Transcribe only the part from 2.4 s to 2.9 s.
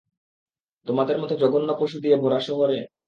শহরে?